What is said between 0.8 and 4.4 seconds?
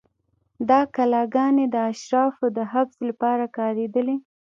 کلاګانې د اشرافو د حبس لپاره کارېدلې.